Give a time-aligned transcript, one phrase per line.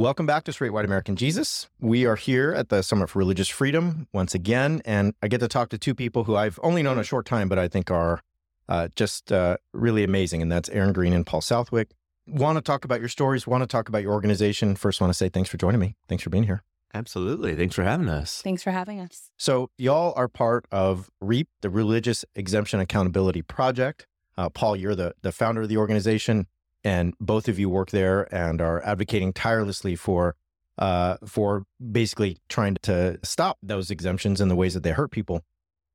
[0.00, 1.68] Welcome back to Straight White American Jesus.
[1.78, 5.46] We are here at the Summit for Religious Freedom once again, and I get to
[5.46, 8.22] talk to two people who I've only known a short time, but I think are
[8.66, 11.90] uh, just uh, really amazing, and that's Erin Green and Paul Southwick.
[12.26, 14.74] Want to talk about your stories, want to talk about your organization.
[14.74, 15.96] First, want to say thanks for joining me.
[16.08, 16.62] Thanks for being here.
[16.94, 17.54] Absolutely.
[17.54, 18.40] Thanks for having us.
[18.40, 19.30] Thanks for having us.
[19.36, 24.06] So, y'all are part of REAP, the Religious Exemption Accountability Project.
[24.38, 26.46] Uh, Paul, you're the, the founder of the organization
[26.84, 30.36] and both of you work there and are advocating tirelessly for
[30.78, 35.42] uh, for basically trying to stop those exemptions and the ways that they hurt people.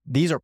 [0.06, 0.42] These are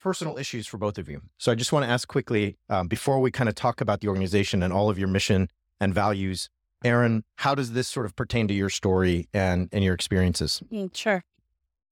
[0.00, 1.22] personal issues for both of you.
[1.38, 4.08] So I just want to ask quickly um, before we kind of talk about the
[4.08, 5.48] organization and all of your mission
[5.80, 6.48] and values.
[6.84, 10.60] Erin, how does this sort of pertain to your story and, and your experiences?
[10.72, 11.22] Mm, sure.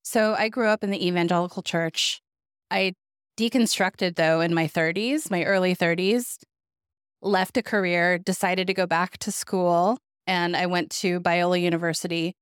[0.03, 2.21] So I grew up in the evangelical church.
[2.73, 2.95] I
[3.37, 6.39] deconstructed though in my 30s, my early 30s,
[7.23, 12.35] left a career, decided to go back to school, and I went to Biola University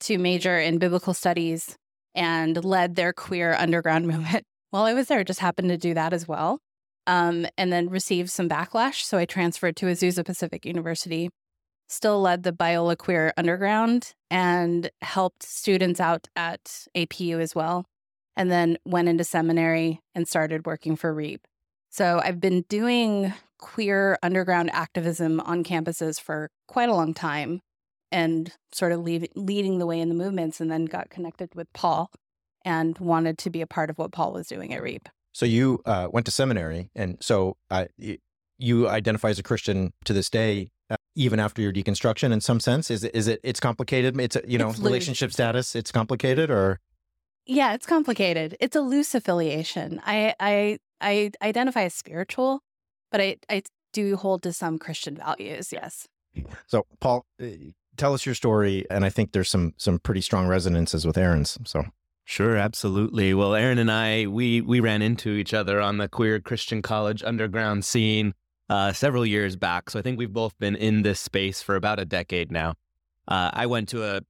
[0.00, 1.76] to major in biblical studies
[2.14, 4.44] and led their queer underground movement.
[4.70, 6.58] While I was there, just happened to do that as well.
[7.06, 9.02] Um, and then received some backlash.
[9.02, 11.30] So I transferred to Azusa Pacific University,
[11.88, 17.84] still led the Biola Queer Underground and helped students out at APU as well.
[18.36, 21.44] And then went into seminary and started working for REAP.
[21.90, 27.60] So I've been doing queer underground activism on campuses for quite a long time
[28.10, 32.10] and sort of leading the way in the movements and then got connected with Paul
[32.64, 35.08] and wanted to be a part of what Paul was doing at REAP.
[35.32, 37.86] So you uh, went to seminary, and so uh,
[38.58, 42.32] you identify as a Christian to this day, uh, even after your deconstruction.
[42.32, 44.20] In some sense, is it is it it's complicated?
[44.20, 45.74] It's a, you know It's relationship status.
[45.74, 46.80] It's complicated, or
[47.46, 48.56] Yeah, it's complicated.
[48.60, 50.02] It's a loose affiliation.
[50.04, 52.60] I I I identify as spiritual,
[53.12, 53.62] but I I
[53.92, 55.72] do hold to some Christian values.
[55.72, 56.08] Yes.
[56.66, 56.86] so.
[56.98, 57.46] Paul, uh,
[57.96, 61.58] tell us your story, and I think there's some some pretty strong resonances with Erin's.
[61.64, 61.84] So
[62.24, 63.34] Sure, absolutely.
[63.34, 67.22] Well, Erin and I, we we ran into each other on the queer Christian college
[67.22, 68.34] underground scene
[68.68, 69.90] uh, several years back.
[69.90, 72.74] So I think we've both been in this space for about a decade now.
[73.28, 74.20] Uh, I went to a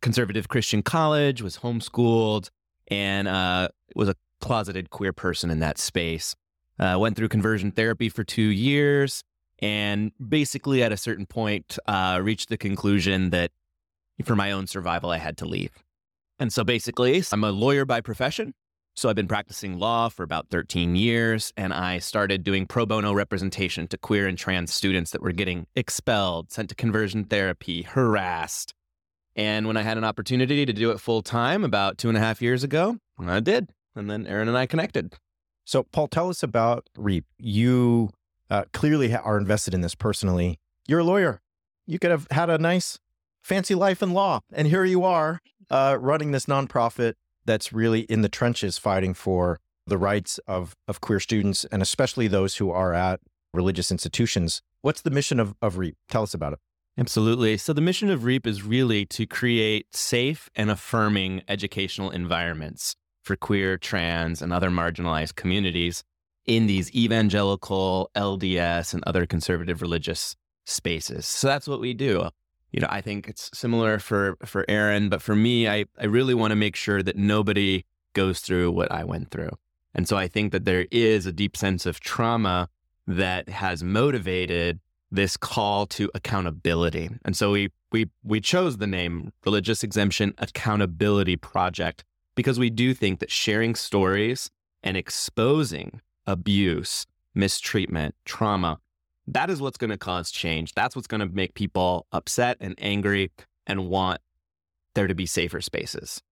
[0.00, 2.50] conservative Christian college, was homeschooled,
[2.88, 6.34] and uh, was a closeted queer person in that space.
[6.78, 9.22] Uh, went through conversion therapy for two years,
[9.60, 13.50] and basically at a certain point, uh, reached the conclusion that
[14.24, 15.70] for my own survival, I had to leave.
[16.38, 18.54] And so basically, I'm a lawyer by profession.
[18.94, 23.14] So I've been practicing law for about 13 years, and I started doing pro bono
[23.14, 28.74] representation to queer and trans students that were getting expelled, sent to conversion therapy, harassed.
[29.34, 32.20] And when I had an opportunity to do it full time about two and a
[32.20, 33.70] half years ago, I did.
[33.96, 35.14] And then Erin and I connected.
[35.64, 37.24] So, Paul, tell us about REAP.
[37.38, 38.10] You
[38.50, 40.58] uh, clearly are invested in this personally.
[40.86, 41.40] You're a lawyer.
[41.86, 42.98] You could have had a nice,
[43.42, 45.40] fancy life in law, and here you are
[45.70, 47.14] uh, running this nonprofit
[47.44, 52.28] that's really in the trenches fighting for the rights of of queer students, and especially
[52.28, 53.20] those who are at
[53.52, 54.62] religious institutions.
[54.80, 55.96] What's the mission of, of REAP?
[56.08, 56.58] Tell us about it.
[56.98, 57.56] Absolutely.
[57.56, 63.36] So, the mission of REAP is really to create safe and affirming educational environments for
[63.36, 66.04] queer, trans, and other marginalized communities
[66.44, 71.26] in these evangelical, LDS, and other conservative religious spaces.
[71.26, 72.28] So, that's what we do.
[72.72, 76.34] You know, I think it's similar for, for Erin, but for me, I, I really
[76.34, 77.84] want to make sure that nobody
[78.14, 79.50] goes through what I went through.
[79.94, 82.68] And so I think that there is a deep sense of trauma
[83.06, 84.80] that has motivated
[85.10, 87.10] this call to accountability.
[87.24, 92.04] And so we we we chose the name Religious Exemption Accountability Project
[92.34, 94.50] because we do think that sharing stories
[94.82, 98.78] and exposing abuse, mistreatment, trauma,
[99.26, 100.74] that is what's going to cause change.
[100.74, 103.30] That's what's going to make people upset and angry
[103.66, 104.20] and want
[104.94, 106.22] there to be safer spaces.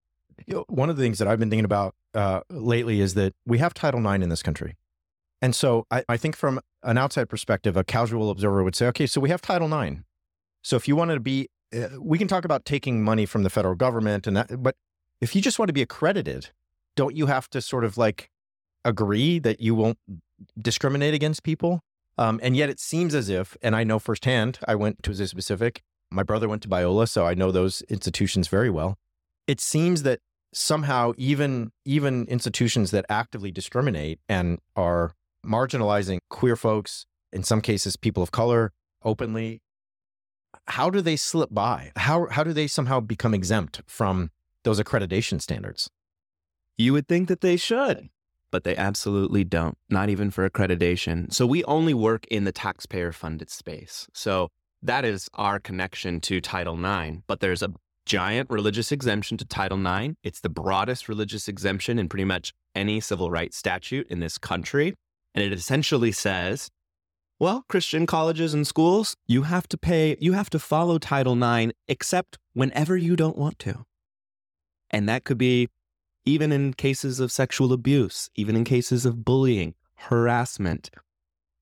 [0.45, 3.33] You know, one of the things that I've been thinking about uh, lately is that
[3.45, 4.75] we have Title IX in this country.
[5.41, 9.07] And so I, I think from an outside perspective, a casual observer would say, okay,
[9.07, 10.01] so we have Title IX.
[10.61, 13.49] So if you wanted to be, uh, we can talk about taking money from the
[13.49, 14.75] federal government and that, but
[15.21, 16.49] if you just want to be accredited,
[16.95, 18.29] don't you have to sort of like
[18.83, 19.99] agree that you won't
[20.59, 21.81] discriminate against people?
[22.17, 25.35] Um, and yet it seems as if, and I know firsthand, I went to Azusa
[25.35, 25.81] Pacific,
[26.11, 28.97] My brother went to Biola, so I know those institutions very well.
[29.47, 30.19] It seems that
[30.53, 35.13] somehow even even institutions that actively discriminate and are
[35.45, 39.61] marginalizing queer folks, in some cases people of color, openly,
[40.67, 41.91] how do they slip by?
[41.95, 44.31] How how do they somehow become exempt from
[44.63, 45.89] those accreditation standards?
[46.77, 48.09] You would think that they should,
[48.51, 51.33] but they absolutely don't, not even for accreditation.
[51.33, 54.07] So we only work in the taxpayer funded space.
[54.13, 54.49] So
[54.81, 57.19] that is our connection to Title IX.
[57.27, 57.73] But there's a
[58.05, 60.15] giant religious exemption to Title IX.
[60.23, 64.95] It's the broadest religious exemption in pretty much any civil rights statute in this country.
[65.33, 66.69] And it essentially says,
[67.39, 71.71] well, Christian colleges and schools, you have to pay, you have to follow Title IX,
[71.87, 73.83] except whenever you don't want to.
[74.91, 75.69] And that could be
[76.25, 80.91] even in cases of sexual abuse, even in cases of bullying, harassment.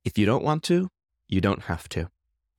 [0.03, 0.89] If you don't want to,
[1.27, 2.09] you don't have to.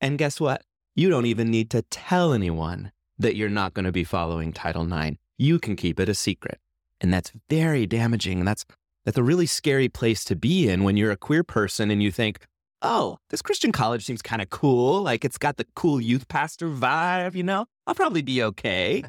[0.00, 0.62] And guess what?
[0.94, 4.90] You don't even need to tell anyone that you're not going to be following Title
[4.90, 5.16] IX.
[5.36, 6.58] You can keep it a secret.
[7.00, 8.38] And that's very damaging.
[8.38, 8.64] And that's,
[9.04, 12.10] that's a really scary place to be in when you're a queer person and you
[12.10, 12.46] think,
[12.82, 15.02] oh, this Christian college seems kind of cool.
[15.02, 17.66] Like it's got the cool youth pastor vibe, you know?
[17.86, 19.04] I'll probably be okay.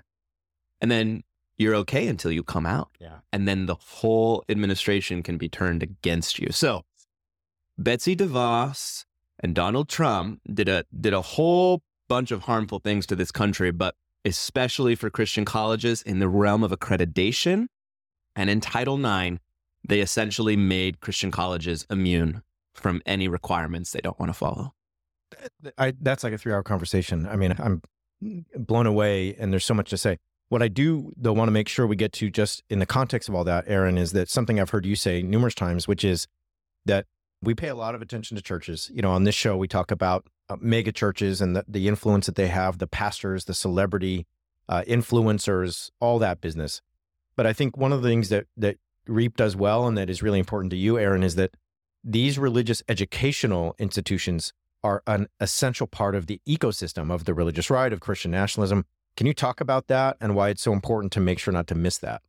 [0.81, 1.23] And then
[1.61, 2.89] you're okay until you come out.
[2.99, 3.19] Yeah.
[3.31, 6.51] And then the whole administration can be turned against you.
[6.51, 6.83] So
[7.77, 9.05] Betsy DeVos
[9.39, 13.71] and Donald Trump did a did a whole bunch of harmful things to this country,
[13.71, 17.67] but especially for Christian colleges in the realm of accreditation
[18.35, 19.37] and in Title IX,
[19.87, 22.43] they essentially made Christian colleges immune
[22.73, 24.73] from any requirements they don't want to follow.
[25.77, 27.27] I, that's like a three hour conversation.
[27.27, 27.81] I mean, I'm
[28.55, 30.17] blown away and there's so much to say.
[30.51, 33.29] What I do, though, want to make sure we get to just in the context
[33.29, 36.27] of all that, Erin, is that something I've heard you say numerous times, which is
[36.85, 37.05] that
[37.41, 38.91] we pay a lot of attention to churches.
[38.93, 42.25] You know, on this show, we talk about uh, mega churches and the, the influence
[42.25, 44.27] that they have, the pastors, the celebrity
[44.67, 46.81] uh, influencers, all that business.
[47.37, 48.75] But I think one of the things that that
[49.07, 51.55] Reap does well and that is really important to you, Erin, is that
[52.03, 54.51] these religious educational institutions
[54.83, 58.85] are an essential part of the ecosystem of the religious right, of Christian nationalism,
[59.15, 61.75] can you talk about that and why it's so important to make sure not to
[61.75, 62.21] miss that?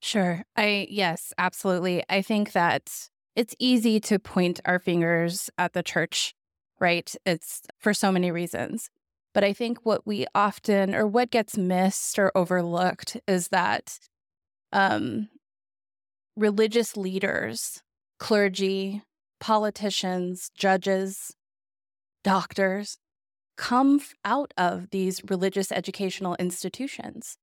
[0.00, 0.42] Sure.
[0.56, 2.04] I, yes, absolutely.
[2.08, 6.34] I think that it's easy to point our fingers at the church,
[6.80, 7.14] right?
[7.26, 8.90] It's for so many reasons.
[9.34, 13.98] But I think what we often, or what gets missed or overlooked, is that
[14.72, 15.28] um,
[16.36, 17.82] religious leaders,
[18.18, 19.02] clergy,
[19.40, 21.34] politicians, judges,
[22.24, 22.98] doctors,
[23.58, 27.36] come out of these religious educational institutions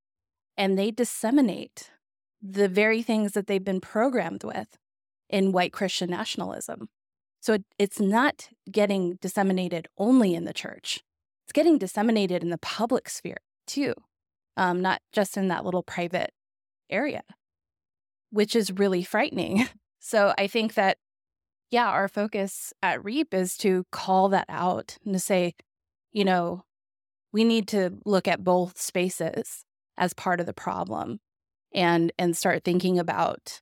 [0.57, 1.91] and they disseminate
[2.41, 4.77] the very things that they've been programmed with
[5.29, 6.87] in white Christian nationalism.
[7.41, 11.03] So it, it's not getting disseminated only in the church,
[11.45, 13.93] it's getting disseminated in the public sphere too,
[14.57, 16.31] um, not just in that little private
[16.89, 17.23] area,
[18.31, 19.67] which is really frightening.
[20.07, 20.99] So I think that,
[21.71, 25.55] yeah, our focus at REAP is to call that out and to say,
[26.15, 26.63] you know,
[27.33, 29.65] we need to look at both spaces
[29.97, 31.19] as part of the problem
[31.73, 33.59] and and start thinking about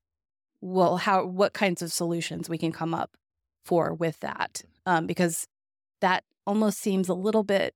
[0.61, 3.11] well how what kinds of solutions we can come up
[3.65, 5.48] for with that um, because
[6.00, 7.74] that almost seems a little bit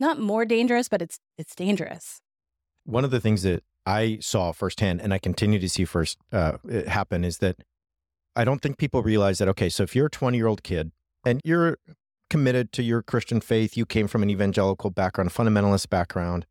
[0.00, 2.20] not more dangerous but it's it's dangerous.
[2.84, 6.52] One of the things that i saw firsthand and i continue to see first uh,
[6.86, 7.56] happen is that
[8.34, 10.90] i don't think people realize that okay so if you're a 20 year old kid
[11.24, 11.78] and you're
[12.30, 13.76] committed to your Christian faith.
[13.76, 16.46] You came from an evangelical background, fundamentalist background.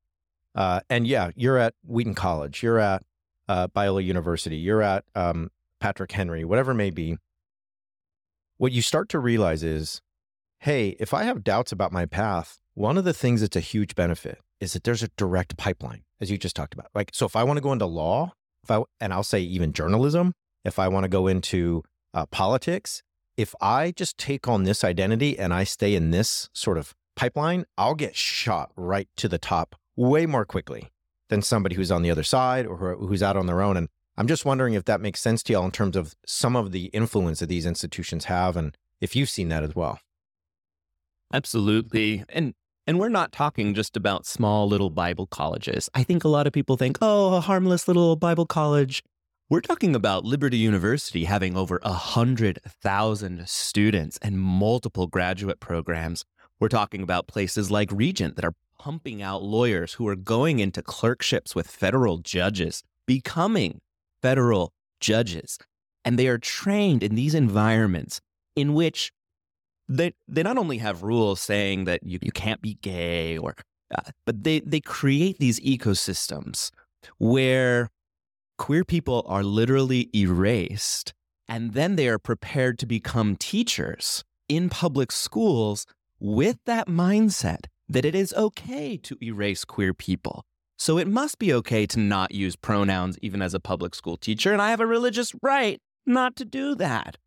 [0.56, 3.04] Uh, and yeah, you're at Wheaton College, you're at
[3.48, 7.18] uh, Biola University, you're at um, Patrick Henry, whatever it may be.
[8.58, 10.02] What you start to realize is
[10.62, 13.96] hey, if I have doubts about my path, one of the things that's a huge
[13.96, 16.88] benefit is that there's a direct pipeline, as you just talked about.
[16.96, 19.74] Like, so if I want to go into law, if I, and I'll say even
[19.74, 20.34] journalism,
[20.66, 23.04] if I want to go into uh, politics,
[23.38, 27.66] if I just take on this identity and I stay in this sort of pipeline,
[27.78, 30.90] I'll get shot right to the top way more quickly
[31.30, 33.78] than somebody who's on the other side or who's out on their own.
[33.78, 36.72] And I'm just wondering if that makes sense to y'all in terms of some of
[36.72, 40.00] the influence that these institutions have and if you've seen that as well.
[41.34, 42.24] Absolutely.
[42.30, 42.54] And
[42.88, 45.90] and we're not talking just about small little Bible colleges.
[45.94, 49.04] I think a lot of people think, "Oh, a harmless little Bible college."
[49.50, 56.26] We're talking about Liberty University having over 100,000 students and multiple graduate programs.
[56.60, 60.82] We're talking about places like Regent that are pumping out lawyers who are going into
[60.82, 63.80] clerkships with federal judges, becoming
[64.22, 65.58] federal judges.
[66.04, 68.20] And they are trained in these environments
[68.58, 69.14] in which
[69.88, 73.56] they they not only have rules saying that you, you can't be gay or
[73.96, 76.70] uh, but they they create these ecosystems
[77.18, 77.90] where
[78.58, 81.14] queer people are literally erased
[81.48, 85.86] and then they are prepared to become teachers in public schools
[86.20, 90.44] with that mindset that it is okay to erase queer people.
[90.78, 94.54] So it must be okay to not use pronouns even as a public school teacher,
[94.54, 97.18] and I have a religious right not to do that.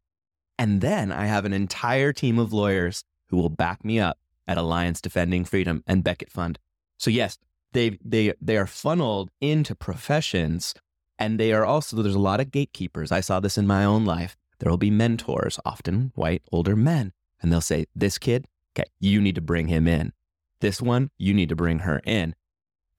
[0.58, 4.58] And then I have an entire team of lawyers who will back me up at
[4.58, 6.58] Alliance Defending Freedom and Becket Fund.
[6.98, 7.38] So yes,
[7.72, 10.74] they they they are funneled into professions
[11.20, 13.12] and they are also there's a lot of gatekeepers.
[13.12, 14.36] I saw this in my own life.
[14.58, 19.20] There will be mentors, often white older men, and they'll say, "This kid, okay, you
[19.20, 20.12] need to bring him in.
[20.60, 22.34] This one, you need to bring her in."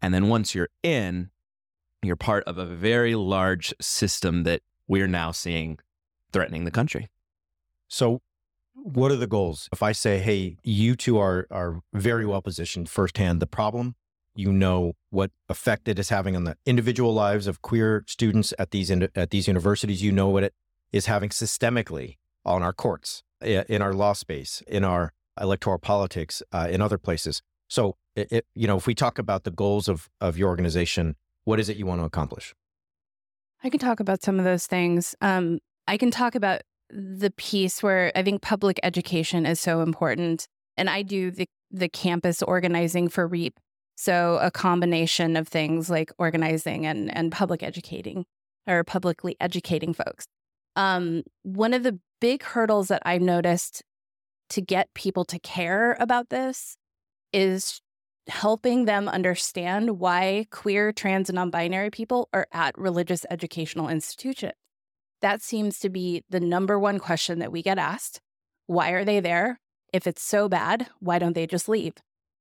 [0.01, 1.31] And then once you're in,
[2.01, 5.79] you're part of a very large system that we're now seeing
[6.31, 7.09] threatening the country.
[7.87, 8.21] So,
[8.73, 9.69] what are the goals?
[9.71, 13.95] If I say, hey, you two are, are very well positioned firsthand, the problem,
[14.35, 18.71] you know what effect it is having on the individual lives of queer students at
[18.71, 20.53] these, at these universities, you know what it
[20.91, 26.67] is having systemically on our courts, in our law space, in our electoral politics, uh,
[26.69, 27.41] in other places.
[27.67, 31.15] So, it, it, you know, if we talk about the goals of, of your organization,
[31.45, 32.53] what is it you want to accomplish?
[33.63, 35.15] I can talk about some of those things.
[35.21, 40.47] Um, I can talk about the piece where I think public education is so important.
[40.77, 43.57] And I do the, the campus organizing for REAP.
[44.01, 48.25] So a combination of things like organizing and, and public educating
[48.65, 50.25] or publicly educating folks.
[50.75, 53.83] Um, one of the big hurdles that I've noticed
[54.49, 56.77] to get people to care about this
[57.31, 57.79] is
[58.27, 64.53] helping them understand why queer, trans, and non binary people are at religious educational institutions.
[65.21, 68.19] That seems to be the number one question that we get asked.
[68.65, 69.59] Why are they there?
[69.93, 71.93] If it's so bad, why don't they just leave?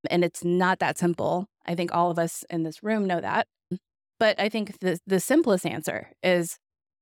[0.09, 1.50] And it's not that simple.
[1.67, 3.47] I think all of us in this room know that.
[4.19, 6.59] But I think the, the simplest answer is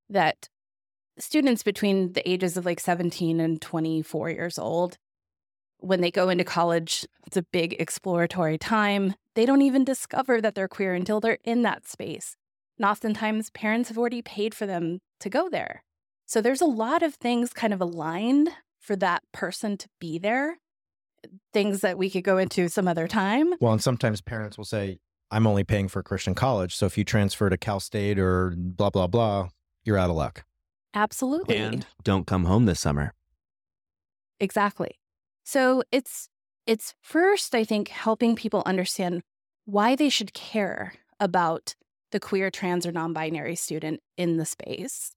[0.09, 0.49] that
[1.19, 4.99] students between the ages of like 17 and 24 years old
[5.81, 9.15] when they go into college, it's a big exploratory time.
[9.35, 12.37] They don't even discover that they're queer until they're in that space.
[12.79, 15.85] And oftentimes, parents have already paid for them to go there.
[16.27, 18.51] So there's a lot of things kind of aligned
[18.81, 20.59] for that person to be there,
[21.53, 23.55] things that we could go into some other time.
[23.61, 24.99] Well, and sometimes parents will say,
[25.31, 26.75] I'm only paying for Christian college.
[26.75, 29.49] So if you transfer to Cal State or blah, blah, blah,
[29.85, 30.45] you're out of luck.
[30.95, 31.57] Absolutely.
[31.57, 33.13] And don't come home this summer.
[34.41, 34.99] Exactly.
[35.45, 36.29] So it's
[36.67, 39.23] it's first I think helping people understand
[39.65, 41.75] why they should care about
[42.11, 45.13] the queer, trans or non-binary student in the space.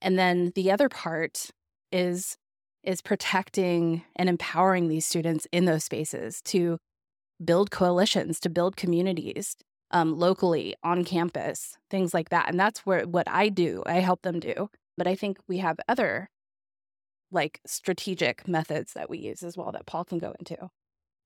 [0.00, 1.50] And then the other part
[1.92, 2.38] is
[2.82, 6.78] is protecting and empowering these students in those spaces to
[7.44, 9.56] build coalitions, to build communities
[9.90, 12.48] um, locally on campus, things like that.
[12.48, 14.70] And that's where what I do, I help them do.
[14.96, 16.28] But I think we have other
[17.32, 20.70] like strategic methods that we use as well that Paul can go into.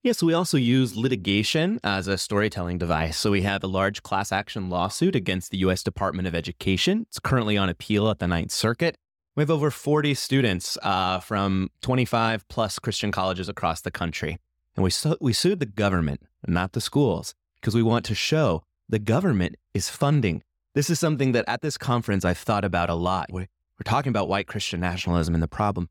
[0.02, 3.16] Yeah, so we also use litigation as a storytelling device.
[3.16, 5.82] So we have a large class action lawsuit against the U.S.
[5.82, 7.06] Department of Education.
[7.08, 8.98] It's currently on appeal at the Ninth Circuit.
[9.36, 14.38] We have over 40 students uh, from 25 plus Christian colleges across the country.
[14.76, 18.62] And we, su- we sued the government, not the schools, because we want to show
[18.88, 20.42] the government is funding.
[20.74, 23.26] This is something that at this conference I've thought about a lot.
[23.30, 23.48] We're,
[23.78, 25.88] we're talking about white Christian nationalism and the problem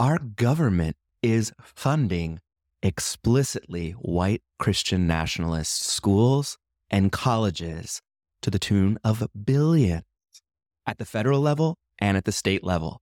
[0.00, 2.40] our government is funding
[2.82, 6.56] explicitly white Christian nationalist schools
[6.90, 8.00] and colleges
[8.40, 10.04] to the tune of billions
[10.86, 13.00] at the federal level and at the state level.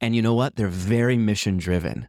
[0.00, 0.56] And you know what?
[0.56, 2.08] They're very mission driven.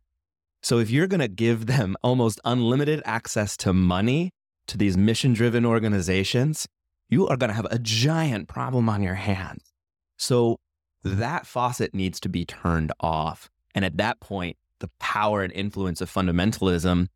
[0.62, 4.32] So if you're going to give them almost unlimited access to money
[4.68, 6.68] to these mission driven organizations,
[7.10, 9.74] you are going to have a giant problem on your hands.
[10.18, 10.58] So
[11.04, 13.50] that faucet needs to be turned off.
[13.76, 17.08] And at that point, the power and influence of fundamentalism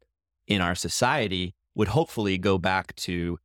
[0.45, 3.39] in our society would hopefully go back to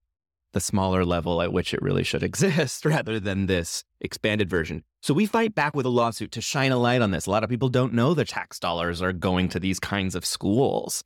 [0.52, 4.85] the smaller level at which it really should exist rather than this expanded version.
[5.02, 7.26] So we fight back with a lawsuit to shine a light on this.
[7.26, 10.25] A lot of people don't know the tax dollars are going to these kinds of
[10.25, 11.02] schools.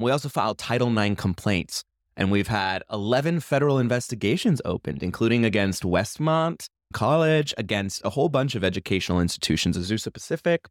[0.00, 1.82] We also filed Title IX complaints,
[2.16, 8.54] and we've had 11 federal investigations opened, including against Westmont College, against a whole bunch
[8.54, 10.66] of educational institutions, Azusa Pacific,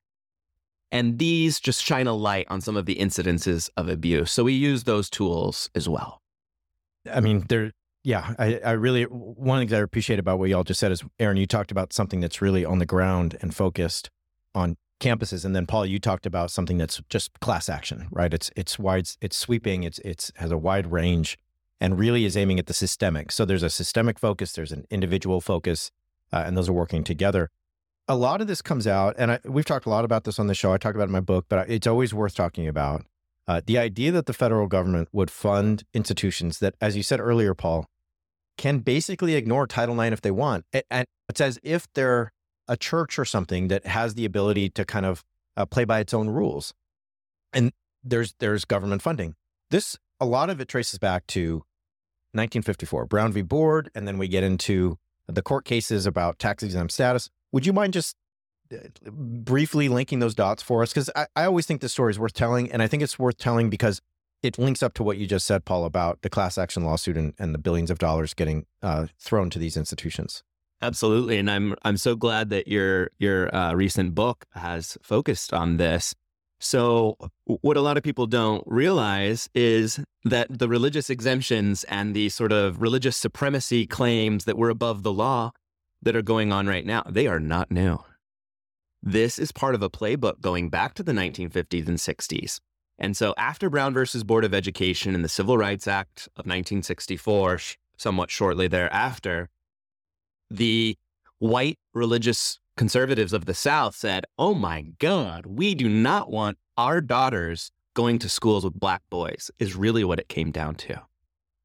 [0.91, 4.31] and these just shine a light on some of the incidences of abuse.
[4.31, 6.21] So we use those tools as well.
[7.11, 7.71] I mean, there,
[8.05, 11.03] yeah, I, I really, one the things I appreciate about what y'all just said is,
[11.17, 14.11] Erin, you talked about something that's really on the ground and focused
[14.53, 15.43] on campuses.
[15.43, 18.31] And then Paul, you talked about something that's just class action, right?
[18.31, 21.39] It's it's wide, it's sweeping, it's it's has a wide range,
[21.81, 23.31] and really is aiming at the systemic.
[23.31, 25.89] So there's a systemic focus, there's an individual focus,
[26.31, 27.49] uh, and those are working together.
[28.07, 30.45] A lot of this comes out, and I, we've talked a lot about this on
[30.45, 30.71] the show.
[30.71, 33.03] I talk about it in my book, but it's always worth talking about.
[33.47, 37.55] Uh, the idea that the federal government would fund institutions that, as you said earlier,
[37.55, 37.87] Paul,
[38.57, 40.65] can basically ignore Title IX if they want.
[40.89, 42.31] And it's as if they're
[42.67, 45.23] a church or something that has the ability to kind of
[45.57, 46.73] uh, play by its own rules.
[47.53, 47.71] And
[48.03, 49.35] there's there's government funding.
[49.71, 51.55] This a lot of it traces back to
[52.33, 53.41] 1954, Brown v.
[53.41, 54.97] Board, and then we get into
[55.27, 57.29] the court cases about tax exempt status.
[57.51, 58.15] Would you mind just
[58.73, 58.77] uh,
[59.09, 60.91] briefly linking those dots for us?
[60.91, 63.37] Because I, I always think this story is worth telling, and I think it's worth
[63.37, 64.01] telling because
[64.45, 67.33] it links up to what you just said, Paul, about the class action lawsuit and,
[67.39, 70.43] and the billions of dollars getting uh, thrown to these institutions.
[70.81, 75.77] Absolutely, and I'm I'm so glad that your your uh, recent book has focused on
[75.77, 76.13] this.
[76.59, 82.29] So, what a lot of people don't realize is that the religious exemptions and the
[82.29, 85.51] sort of religious supremacy claims that we're above the law
[86.01, 87.99] that are going on right now, they are not new.
[89.01, 92.59] This is part of a playbook going back to the 1950s and 60s.
[92.97, 97.59] And so, after Brown versus Board of Education and the Civil Rights Act of 1964,
[97.97, 99.49] somewhat shortly thereafter,
[100.49, 100.97] the
[101.39, 107.01] white religious conservatives of the South said, Oh my God, we do not want our
[107.01, 111.01] daughters going to schools with black boys, is really what it came down to.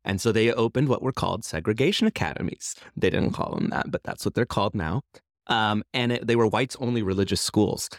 [0.05, 2.75] And so they opened what were called segregation academies.
[2.97, 5.03] They didn't call them that, but that's what they're called now.
[5.49, 7.91] Um, and it, they were whites only religious schools.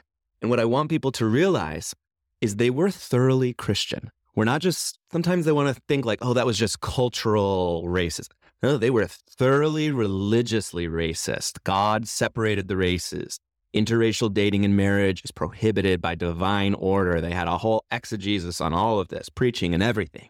[0.42, 1.94] And what I want people to realize
[2.42, 4.12] is they were thoroughly Christian.
[4.36, 8.30] We're not just, sometimes they want to think like, oh, that was just cultural racism.
[8.64, 11.64] No, they were thoroughly religiously racist.
[11.64, 13.40] God separated the races.
[13.76, 17.22] Interracial dating and marriage is prohibited by divine order.
[17.22, 20.30] They had a whole exegesis on all of this, preaching and everything.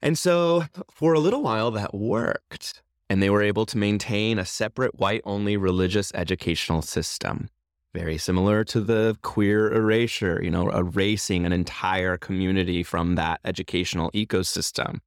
[0.00, 2.82] And so for a little while, that worked.
[3.10, 7.48] And they were able to maintain a separate white only religious educational system.
[7.94, 14.10] Very similar to the queer erasure, you know, erasing an entire community from that educational
[14.12, 14.98] ecosystem.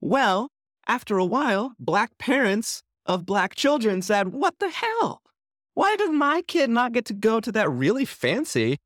[0.00, 0.50] Well,
[0.86, 5.22] after a while, black parents of black children said, What the hell?
[5.74, 8.78] Why does my kid not get to go to that really fancy,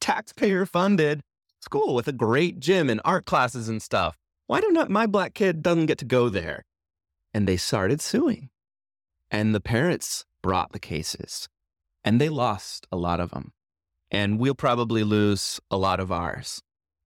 [0.00, 1.22] taxpayer funded
[1.60, 4.16] school with a great gym and art classes and stuff?
[4.46, 6.64] Why do not my black kid doesn't get to go there?
[7.34, 8.50] And they started suing.
[9.30, 11.48] And the parents brought the cases.
[12.06, 13.52] And they lost a lot of them.
[14.10, 16.62] And we'll probably lose a lot of ours.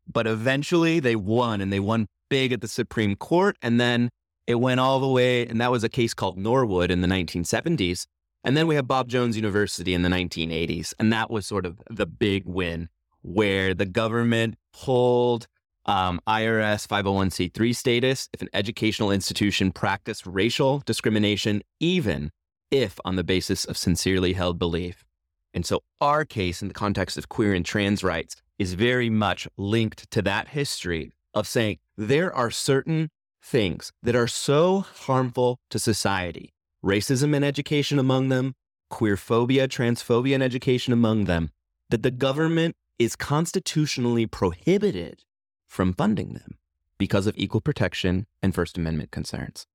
[0.07, 3.57] But eventually they won and they won big at the Supreme Court.
[3.63, 4.11] And then
[4.47, 8.07] it went all the way, and that was a case called Norwood in the 1970s.
[8.45, 10.93] And then we have Bob Jones University in the 1980s.
[10.99, 12.89] And that was sort of the big win
[13.23, 15.47] where the government pulled
[15.87, 22.31] um, IRS 501c3 status if an educational institution practiced racial discrimination, even
[22.71, 25.05] if on the basis of sincerely held belief.
[25.53, 29.49] And so our case in the context of queer and trans rights is very much
[29.57, 33.11] linked to that history of saying there are certain
[33.43, 36.53] things that are so harmful to society
[36.85, 38.55] racism in education among them,
[38.89, 41.51] queer phobia, transphobia in education among them
[41.91, 45.25] that the government is constitutionally prohibited
[45.67, 46.59] from funding them
[46.99, 49.67] because of equal protection and First Amendment concerns.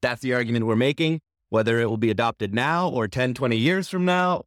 [0.00, 1.20] That's the argument we're making.
[1.54, 4.42] Whether it will be adopted now or 10, 20 years from now,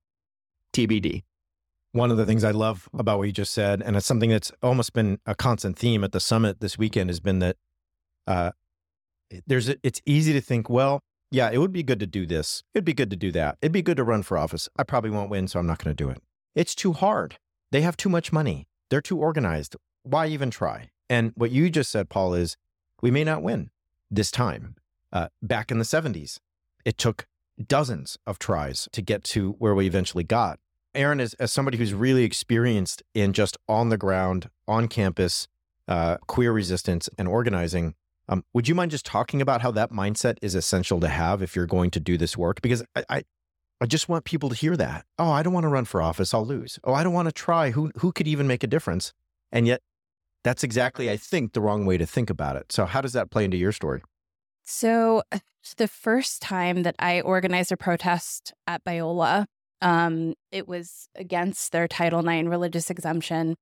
[0.74, 1.24] TBD.
[1.94, 4.52] One of the things I love about what you just said, and it's something that's
[4.62, 7.56] almost been a constant theme at the summit this weekend, has been that
[8.28, 8.52] uh,
[9.46, 11.00] there's a, it's easy to think, well,
[11.32, 12.62] yeah, it would be good to do this.
[12.74, 13.58] It'd be good to do that.
[13.62, 14.68] It'd be good to run for office.
[14.76, 16.22] I probably won't win, so I'm not going to do it.
[16.56, 17.38] It's too hard.
[17.72, 18.68] They have too much money.
[18.90, 19.78] They're too organized.
[20.04, 20.90] Why even try?
[21.10, 22.58] And what you just said, Paul, is
[23.02, 23.70] we may not win
[24.12, 24.76] this time.
[25.14, 26.40] Uh, back in the 70s,
[26.86, 27.28] it took
[27.66, 30.60] dozens of tries to get to where we eventually got.
[30.94, 35.48] Erin, as, as somebody who's really experienced in just on the ground, on campus,
[35.88, 37.96] uh, queer resistance and organizing,
[38.30, 41.56] um, would you mind just talking about how that mindset is essential to have if
[41.56, 42.62] you're going to do this work?
[42.62, 43.24] Because I, I,
[43.80, 45.06] I just want people to hear that.
[45.18, 46.34] Oh, I don't want to run for office.
[46.34, 46.80] I'll lose.
[46.84, 47.72] Oh, I don't want to try.
[47.72, 49.14] Who, who could even make a difference?
[49.52, 49.82] And yet,
[50.44, 52.72] that's exactly, I think, the wrong way to think about it.
[52.72, 54.02] So, how does that play into your story?
[54.70, 55.40] So, uh,
[55.78, 59.46] the first time that I organized a protest at Biola,
[59.82, 63.56] um, it was against their Title IX religious exemption.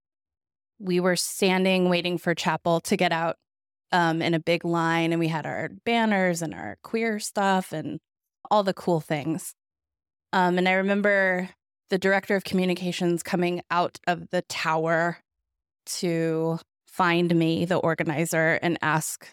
[0.80, 3.36] We were standing waiting for chapel to get out
[3.91, 8.00] um, in a big line, and we had our banners and our queer stuff and
[8.50, 9.54] all the cool things.
[10.34, 11.50] Um, and I remember
[11.91, 15.20] the director of communications coming out of the tower
[15.86, 19.28] to find me, the organizer, and ask,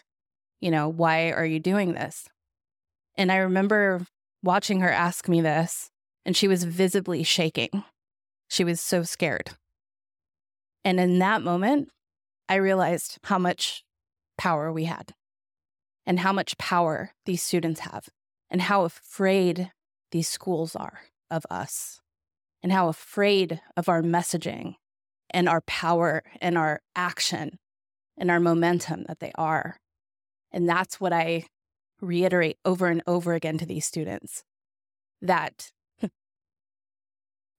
[0.63, 2.29] you know, why are you doing this?
[3.17, 4.07] And I remember
[4.41, 5.89] watching her ask me this,
[6.25, 7.83] and she was visibly shaking.
[8.47, 9.49] She was so scared.
[10.85, 11.89] And in that moment,
[12.47, 13.83] I realized how much
[14.37, 15.13] power we had
[16.05, 18.07] and how much power these students have
[18.49, 19.69] and how afraid
[20.11, 21.99] these schools are of us
[22.61, 24.75] and how afraid of our messaging
[25.29, 27.59] and our power and our action
[28.17, 29.75] and our momentum that they are.
[30.53, 31.47] And that's what I
[31.99, 34.43] reiterate over and over again to these students
[35.21, 35.71] that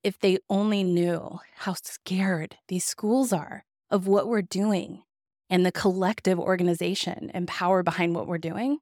[0.03, 5.03] if they only knew how scared these schools are of what we're doing
[5.49, 8.79] and the collective organization and power behind what we're doing,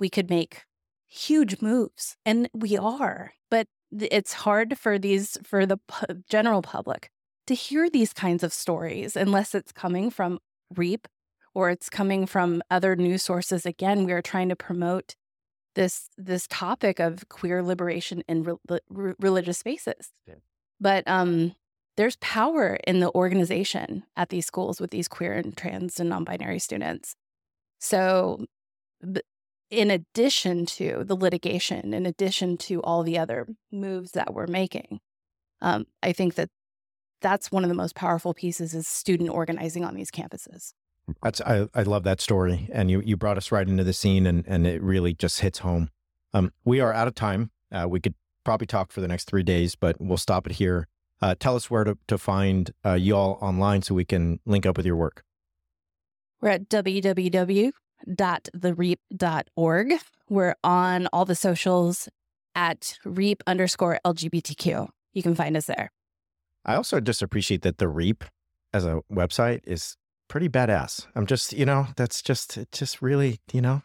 [0.00, 0.62] we could make
[1.06, 2.16] huge moves.
[2.24, 3.32] And we are.
[3.50, 5.78] But it's hard for these, for the
[6.28, 7.10] general public
[7.46, 10.38] to hear these kinds of stories unless it's coming from
[10.74, 11.08] REAP
[11.54, 13.66] or it's coming from other news sources.
[13.66, 15.14] Again, we are trying to promote
[15.74, 20.10] this this topic of queer liberation in re- re- religious spaces.
[20.26, 20.34] Yeah.
[20.80, 21.54] But um,
[21.96, 26.60] there's power in the organization at these schools with these queer and trans and non-binary
[26.60, 27.16] students.
[27.80, 28.44] So,
[29.70, 35.00] in addition to the litigation, in addition to all the other moves that we're making,
[35.60, 36.50] um, I think that
[37.20, 40.72] that's one of the most powerful pieces is student organizing on these campuses.
[41.22, 44.26] That's I, I love that story, and you you brought us right into the scene,
[44.26, 45.90] and and it really just hits home.
[46.34, 47.50] Um, we are out of time.
[47.72, 50.88] Uh, we could probably talk for the next three days, but we'll stop it here.
[51.20, 54.64] Uh, tell us where to, to find uh, you all online so we can link
[54.64, 55.24] up with your work.
[56.40, 57.72] We're at www.thereap.org.
[60.28, 62.08] We're on all the socials
[62.54, 64.88] at reap underscore LGBTQ.
[65.12, 65.90] You can find us there.
[66.64, 68.24] I also just appreciate that the Reap
[68.72, 69.96] as a website is
[70.28, 71.06] pretty badass.
[71.14, 73.82] I'm just, you know, that's just, it just really, you know,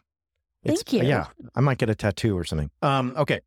[0.64, 1.02] Thank you.
[1.02, 2.70] Yeah, I might get a tattoo or something.
[2.82, 3.40] Um, okay.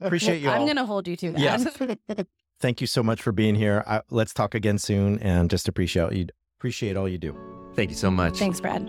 [0.00, 0.48] Appreciate you.
[0.48, 1.40] I'm going to hold you to that.
[1.40, 2.24] Yeah.
[2.60, 3.84] Thank you so much for being here.
[3.86, 6.26] I, let's talk again soon, and just appreciate you.
[6.58, 7.36] Appreciate all you do.
[7.74, 8.38] Thank you so much.
[8.38, 8.88] Thanks, Brad.